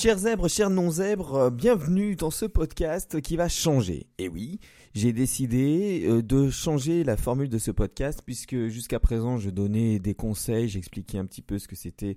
[0.00, 4.06] Chers zèbres, chers non-zèbres, euh, bienvenue dans ce podcast qui va changer.
[4.18, 4.60] Et oui,
[4.94, 9.98] j'ai décidé euh, de changer la formule de ce podcast puisque jusqu'à présent je donnais
[9.98, 12.16] des conseils, j'expliquais un petit peu ce que c'était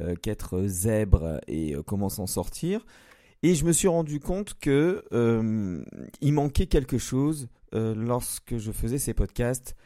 [0.00, 2.84] euh, qu'être zèbre et comment s'en sortir.
[3.44, 5.04] Et je me suis rendu compte que
[6.20, 9.76] il manquait quelque chose lorsque je faisais ces podcasts.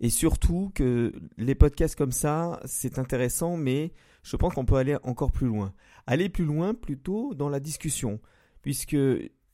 [0.00, 3.92] Et surtout que les podcasts comme ça, c'est intéressant, mais
[4.22, 5.74] je pense qu'on peut aller encore plus loin.
[6.06, 8.18] Aller plus loin plutôt dans la discussion,
[8.62, 8.96] puisque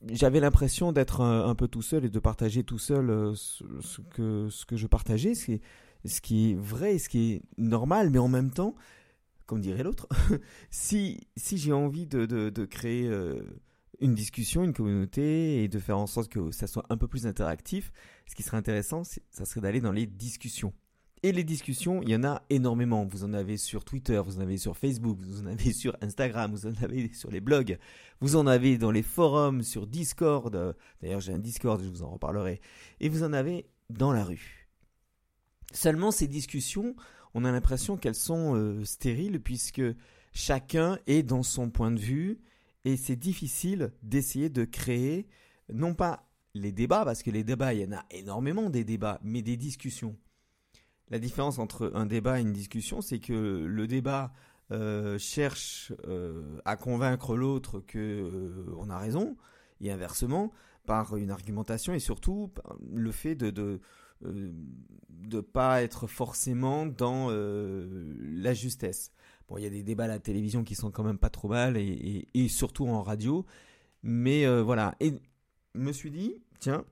[0.09, 4.48] j'avais l'impression d'être un, peu tout seul et de partager tout seul euh, ce, que,
[4.77, 5.61] je partageais, ce qui, est,
[6.05, 8.77] ce qui vrai, ce qui est normal, mais en même temps,
[9.47, 10.06] comme dirait l'autre,
[10.70, 13.42] si, j'ai envie de, de, créer euh,
[14.00, 17.27] une discussion, une communauté et de faire en sorte que ça soit un peu plus
[17.27, 17.92] interactif,
[18.27, 20.72] ce qui serait intéressant, ça serait d'aller dans les discussions.
[21.22, 23.05] Et les discussions, il y en a énormément.
[23.05, 26.52] Vous en avez sur Twitter, vous en avez sur Facebook, vous en avez sur Instagram,
[26.52, 27.78] vous en avez sur les blogs,
[28.20, 30.77] vous en avez dans les forums, sur Discord.
[31.00, 32.60] D'ailleurs, j'ai un Discord, je vous en reparlerai.
[33.00, 34.69] Et vous en avez dans la rue.
[35.72, 36.94] Seulement, ces discussions,
[37.34, 39.83] on a l'impression qu'elles sont euh, stériles puisque
[40.33, 42.38] chacun est dans son point de vue
[42.87, 45.27] et c'est difficile d'essayer de créer,
[45.73, 49.19] non pas les débats, parce que les débats, il y en a énormément des débats,
[49.25, 50.17] mais des discussions.
[51.11, 54.33] La différence entre un débat et une discussion, c'est que le débat
[54.70, 59.37] euh, cherche euh, à convaincre l'autre que euh, a raison,
[59.81, 60.53] et inversement
[60.87, 62.53] par une argumentation et surtout
[62.95, 63.81] le fait de de
[64.23, 69.12] de pas être forcément dans la justesse.
[69.48, 71.48] Bon, il y a des débats à la télévision qui sont quand même pas trop
[71.48, 73.47] mal et, surtout en radio,
[74.03, 74.94] mais voilà.
[75.00, 75.12] Et
[75.75, 76.84] me suis dit, tiens,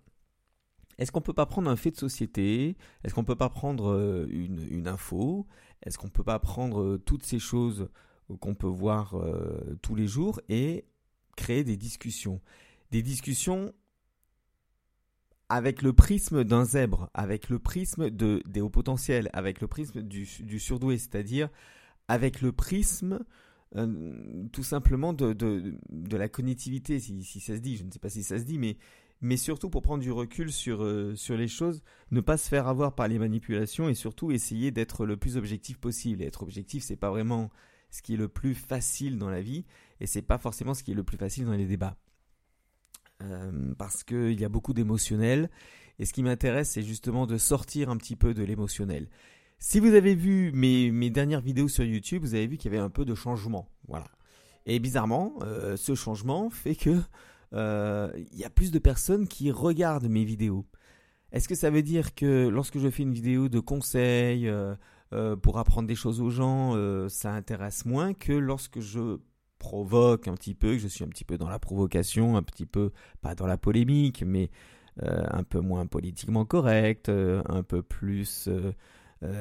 [0.98, 2.76] est-ce qu'on peut pas prendre un fait de société?
[3.02, 5.46] Est-ce qu'on peut pas prendre euh, une, info?
[5.82, 7.88] Est-ce qu'on peut pas prendre euh, toutes ces choses
[8.40, 10.84] qu'on peut voir euh, tous les jours et
[11.36, 12.40] créer des discussions?
[12.90, 13.72] Des discussions
[15.48, 20.00] avec le prisme d'un zèbre, avec le prisme de, des hauts potentiels, avec le prisme
[20.00, 20.26] du,
[20.58, 21.48] surdoué, c'est-à-dire
[22.08, 23.24] avec le prisme
[24.52, 28.08] tout simplement de, de, la cognitivité, si, si, ça se dit, je ne sais pas
[28.08, 28.76] si ça se dit, mais
[29.24, 32.68] mais surtout pour prendre du recul sur, euh, sur les choses, ne pas se faire
[32.68, 36.22] avoir par les manipulations et surtout essayer d'être le plus objectif possible.
[36.22, 37.50] Et être objectif, c'est pas vraiment
[37.90, 39.64] ce qui est le plus facile dans la vie
[40.00, 41.96] et c'est pas forcément ce qui est le plus facile dans les débats.
[43.22, 45.48] Euh, parce qu'il y a beaucoup d'émotionnel
[45.98, 49.08] et ce qui m'intéresse, c'est justement de sortir un petit peu de l'émotionnel.
[49.58, 52.84] Si vous avez vu mes, dernières vidéos sur YouTube, vous avez vu qu'il y avait
[52.84, 53.68] un peu de changement.
[53.88, 54.06] Voilà.
[54.66, 57.00] Et bizarrement, euh, ce changement fait que
[57.54, 60.66] euh, il y a plus de personnes qui regardent mes vidéos.
[61.32, 64.74] Est-ce que ça veut dire que lorsque je fais une vidéo de conseils euh,
[65.12, 66.74] euh, pour apprendre des choses aux gens,
[67.08, 69.18] ça intéresse moins que lorsque je
[69.58, 72.66] provoque un petit peu, que je suis un petit peu dans la provocation, un petit
[72.66, 74.50] peu, pas dans la polémique, mais
[75.02, 78.48] un peu moins politiquement correct, un peu plus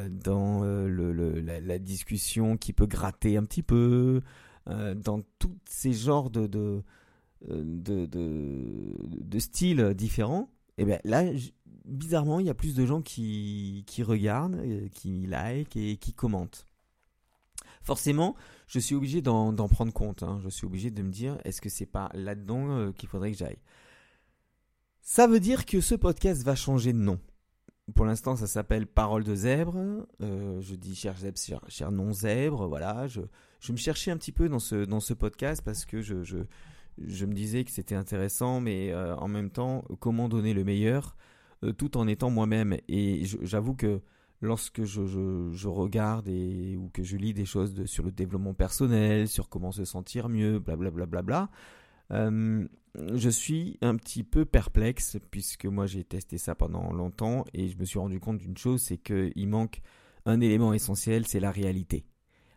[0.09, 1.11] dans le,
[1.41, 4.21] la, discussion qui peut gratter un petit peu,
[4.67, 6.83] dans tous ces genres de
[9.39, 11.23] styles différents, et bien là,
[11.85, 16.67] bizarrement, il y a plus de gens qui, regardent, euh, qui like et qui commentent.
[17.81, 18.35] Forcément,
[18.67, 20.23] je suis obligé d'en prendre compte.
[20.23, 20.39] Hein.
[20.43, 23.37] Je suis obligé de me dire, est-ce que c'est pas là-dedans euh, qu'il faudrait que
[23.37, 23.59] j'aille?
[25.01, 27.19] Ça veut dire que ce podcast va changer de nom.
[27.95, 29.75] Pour l'instant, ça s'appelle Parole de zèbre.
[30.21, 32.67] Euh, je dis cher zèbre, cher, non zèbre.
[32.67, 33.21] Voilà, je,
[33.59, 36.37] je me cherchais un petit peu dans ce, dans ce podcast parce que je, je,
[36.97, 41.17] je me disais que c'était intéressant, mais euh, en même temps, comment donner le meilleur
[41.63, 42.77] euh, tout en étant moi-même.
[42.87, 43.99] Et j'avoue que
[44.39, 49.49] lorsque je, regarde et, ou que je lis des choses sur le développement personnel, sur
[49.49, 51.49] comment se sentir mieux, blablabla, bla, bla, bla,
[52.13, 57.77] je suis un petit peu perplexe puisque moi j'ai testé ça pendant longtemps et je
[57.77, 59.81] me suis rendu compte d'une chose, c'est qu'il manque
[60.25, 62.05] un élément essentiel, c'est la réalité.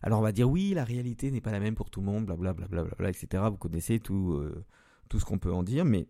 [0.02, 2.26] Alors on va dire oui, la réalité n'est pas la même pour tout le monde,
[2.26, 3.44] blablabla, bla, bla, bla, etc.
[3.50, 4.64] Vous connaissez tout, euh,
[5.08, 6.06] tout ce qu'on peut en dire, mais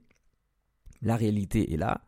[1.02, 2.04] la réalité est là.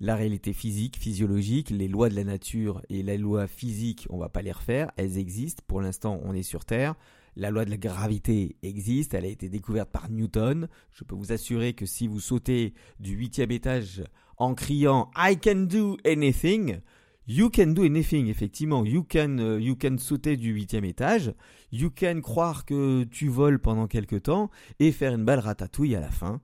[0.00, 4.30] La réalité physique, physiologique, les lois de la nature et les lois physiques, on va
[4.30, 5.62] pas les refaire, elles existent.
[5.66, 6.94] Pour l'instant, on est sur Terre.
[7.40, 10.68] La loi de la gravité existe, elle a été découverte par Newton.
[10.92, 14.04] Je peux vous assurer que si vous sautez du huitième étage
[14.36, 16.80] en criant I can do anything,
[17.26, 18.84] You can do anything, effectivement.
[18.84, 21.32] You can, euh, you can sauter du huitième étage.
[21.70, 26.00] You can croire que tu voles pendant quelque temps et faire une balle ratatouille à
[26.00, 26.40] la fin.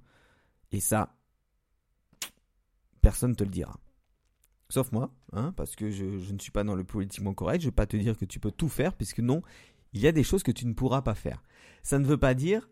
[0.70, 1.16] Et ça,
[3.02, 3.80] personne ne te le dira.
[4.68, 7.60] Sauf moi, hein, parce que je, ne suis pas dans le politiquement correct.
[7.60, 9.42] Je ne vais pas te dire que tu peux tout faire, puisque non,
[9.92, 11.42] il y a des choses que tu ne pourras pas faire.
[11.82, 12.68] Ça ne veut pas dire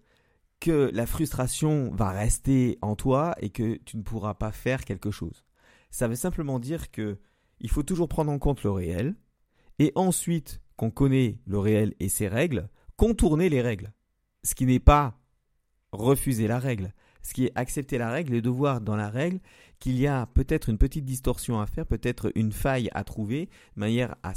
[0.61, 5.11] que la frustration va rester en toi et que tu ne pourras pas faire quelque
[5.11, 5.45] chose.
[5.91, 7.19] Ça veut simplement dire que
[7.61, 9.15] il faut toujours prendre en compte le réel
[9.79, 13.93] et ensuite qu'on connaît le réel et ses règles, contourner les règles.
[14.43, 15.19] Ce qui n'est pas
[15.93, 19.41] refuser la règle, ce qui est accepter la règle et de voir dans la règle
[19.79, 23.47] qu'il y a peut-être une petite distorsion à faire, peut-être une faille à trouver,
[23.77, 24.33] de manière à,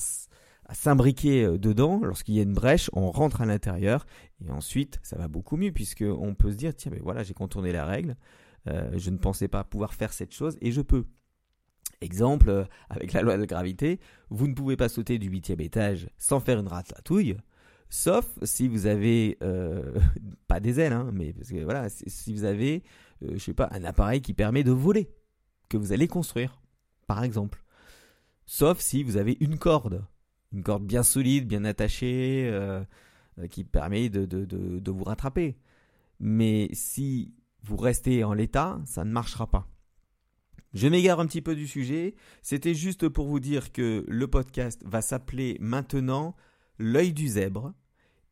[0.74, 2.02] s'imbriquer euh, dedans.
[2.04, 4.06] Lorsqu'il y a une brèche, on rentre à l'intérieur
[4.46, 7.72] et ensuite ça va beaucoup mieux puisqu'on peut se dire tiens mais voilà j'ai contourné
[7.72, 8.16] la règle,
[8.68, 11.06] euh, je ne pensais pas pouvoir faire cette chose et je peux.
[12.00, 14.00] Exemple, euh, avec la loi de la gravité,
[14.30, 17.38] vous ne pouvez pas sauter du huitième étage sans faire une ratatouille.
[17.90, 19.38] Sauf si vous avez
[20.48, 21.34] pas des ailes, hein, mais
[21.64, 22.84] voilà, si vous avez,
[23.22, 25.10] je sais pas, un appareil qui permet de voler,
[25.70, 26.62] que vous allez construire,
[27.08, 27.64] par exemple.
[28.46, 30.04] Sauf si vous avez une corde,
[30.54, 32.84] une corde bien solide, bien attachée, euh,
[33.50, 35.58] qui permet de, de, de, de vous rattraper.
[36.20, 37.34] Mais si
[37.64, 39.68] vous restez en l'état, ça ne marchera pas.
[40.74, 42.16] Je m'égare un petit peu du sujet.
[42.42, 46.36] C'était juste pour vous dire que le podcast va s'appeler maintenant
[46.78, 47.74] l'œil du zèbre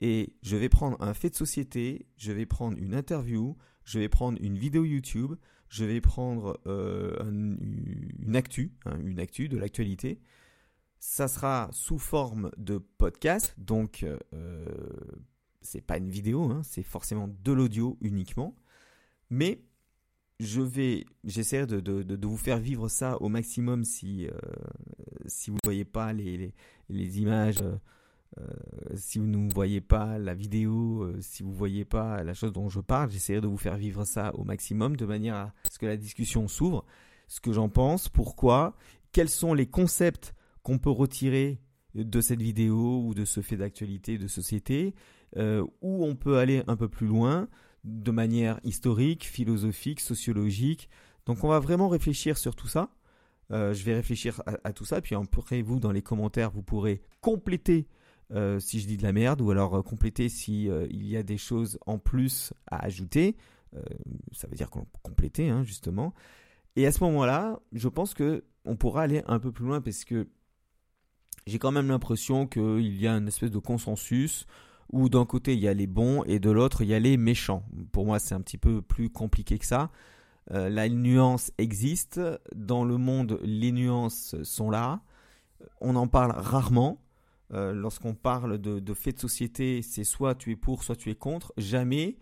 [0.02, 4.10] et je vais prendre un fait de société, je vais prendre une interview, je vais
[4.10, 5.36] prendre une vidéo YouTube,
[5.70, 10.20] je vais prendre euh, une actu, hein, une actu de l'actualité.
[11.00, 14.04] Ça sera sous forme de podcast, donc
[14.34, 14.66] euh,
[15.62, 18.56] c'est pas une vidéo, hein, c'est forcément de l'audio uniquement.
[19.30, 19.62] Mais
[20.40, 24.32] je vais, j'essaierai de, vous faire vivre ça au maximum si, euh,
[25.28, 26.54] si vous voyez pas les,
[26.90, 27.62] images.
[27.62, 27.78] Euh,
[28.40, 28.44] euh,
[28.96, 32.68] si vous ne voyez pas la vidéo, euh, si vous voyez pas la chose dont
[32.68, 35.86] je parle, j'essaierai de vous faire vivre ça au maximum de manière à ce que
[35.86, 36.86] la discussion s'ouvre,
[37.30, 38.76] ce que j'en pense, pourquoi,
[39.14, 40.35] quels sont les concepts
[40.66, 41.62] qu'on peut retirer
[41.94, 44.96] de cette vidéo ou de ce fait d'actualité de société,
[45.38, 47.48] euh, où on peut aller un peu plus loin
[47.86, 50.90] de manière historique, philosophique, sociologique.
[51.26, 52.90] Donc on va vraiment réfléchir sur tout ça.
[53.52, 57.88] je vais réfléchir à, tout ça, puis après vous dans les commentaires vous pourrez compléter
[58.34, 61.16] euh, si je dis de la merde, ou alors euh, compléter si euh, il y
[61.16, 63.36] a des choses en plus à ajouter.
[64.32, 66.14] ça veut dire compléter, hein, justement.
[66.78, 70.06] Et à ce moment-là, je pense que on pourra aller un peu plus loin parce
[70.06, 70.28] que
[71.48, 74.46] j'ai quand même l'impression qu'il y a une espèce de consensus
[74.92, 77.18] où d'un côté il y a les bons et de l'autre il y a les
[77.18, 77.64] méchants.
[77.92, 79.90] Pour moi, c'est un petit peu plus compliqué que ça.
[80.50, 82.22] la nuance existe.
[82.56, 85.02] Dans le monde, les nuances sont là.
[85.82, 87.00] On en parle rarement.
[87.54, 91.16] Euh, lorsqu'on parle de, faits de société, c'est soit tu es pour, soit tu es
[91.16, 91.54] contre.
[91.58, 92.18] Jamais,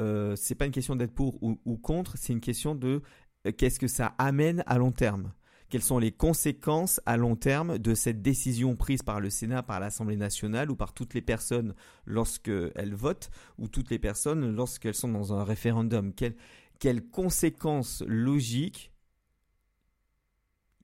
[0.00, 3.02] euh, c'est pas une question d'être pour ou, contre, c'est une question de
[3.46, 5.32] euh, qu'est-ce que ça amène à long terme?
[5.72, 9.80] Quelles sont les conséquences à long terme de cette décision prise par le Sénat, par
[9.80, 11.74] l'Assemblée nationale ou par toutes les personnes
[12.04, 16.12] lorsqu'elles votent ou toutes les personnes lorsqu'elles sont dans un référendum?
[16.78, 18.92] Quelles conséquences logiques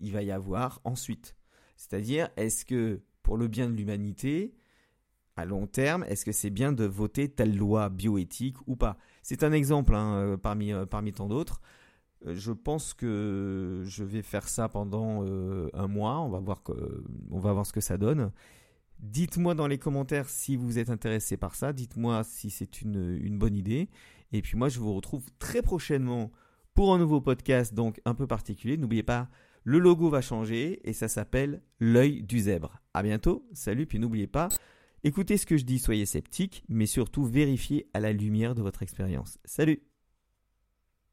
[0.00, 1.36] il va y avoir ensuite?
[1.76, 4.54] C'est-à-dire, est-ce que pour le bien de l'humanité,
[5.36, 8.96] à long terme, est-ce que c'est bien de voter telle loi bioéthique ou pas?
[9.22, 11.60] C'est un exemple hein, euh, parmi, euh, parmi tant d'autres.
[12.26, 16.20] Euh, je pense que je vais faire ça pendant un mois.
[16.20, 16.72] On va, voir que,
[17.30, 18.30] on va voir ce que ça donne.
[19.00, 21.72] Dites-moi dans les commentaires si vous êtes intéressé par ça.
[21.72, 23.88] Dites-moi si c'est une, une bonne idée.
[24.32, 26.30] Et puis moi, je vous retrouve très prochainement
[26.74, 28.76] pour un nouveau podcast, donc un peu particulier.
[28.76, 29.28] N'oubliez pas
[29.68, 32.80] le logo va changer et ça s'appelle l'œil du zèbre.
[32.94, 34.48] À bientôt, salut, puis n'oubliez pas,
[35.04, 38.82] écoutez ce que je dis, soyez sceptiques, mais surtout vérifiez à la lumière de votre
[38.82, 39.38] expérience.
[39.44, 39.87] Salut